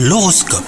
[0.00, 0.62] L'horoscope.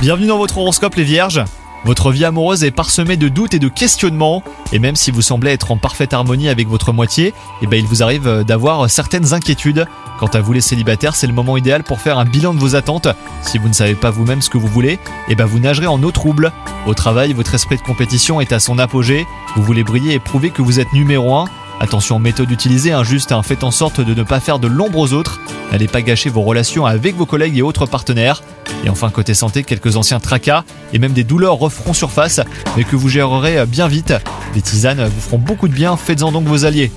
[0.00, 1.42] Bienvenue dans votre horoscope les vierges.
[1.84, 5.50] Votre vie amoureuse est parsemée de doutes et de questionnements, et même si vous semblez
[5.50, 9.34] être en parfaite harmonie avec votre moitié, eh ben il vous arrive euh, d'avoir certaines
[9.34, 9.86] inquiétudes.
[10.20, 12.76] Quant à vous les célibataires, c'est le moment idéal pour faire un bilan de vos
[12.76, 13.08] attentes.
[13.42, 16.00] Si vous ne savez pas vous-même ce que vous voulez, eh ben vous nagerez en
[16.04, 16.52] eau trouble.
[16.86, 19.26] Au travail, votre esprit de compétition est à son apogée,
[19.56, 21.46] vous voulez briller et prouver que vous êtes numéro 1.
[21.80, 24.98] Attention aux méthodes utilisées, juste hein, faites en sorte de ne pas faire de l'ombre
[24.98, 25.40] aux autres.
[25.72, 28.42] N'allez pas gâcher vos relations avec vos collègues et autres partenaires.
[28.86, 30.62] Et enfin, côté santé, quelques anciens tracas
[30.92, 32.40] et même des douleurs referont surface,
[32.76, 34.14] mais que vous gérerez bien vite.
[34.54, 36.92] Des tisanes vous feront beaucoup de bien, faites-en donc vos alliés.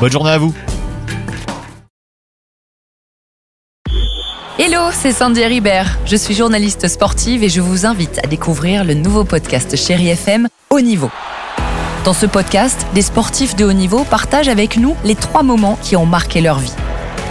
[0.00, 0.54] Bonne journée à vous
[4.58, 5.98] Hello, c'est Sandy Ribert.
[6.06, 10.48] Je suis journaliste sportive et je vous invite à découvrir le nouveau podcast Chéri FM
[10.70, 11.10] Haut Niveau.
[12.06, 15.94] Dans ce podcast, des sportifs de haut niveau partagent avec nous les trois moments qui
[15.94, 16.72] ont marqué leur vie.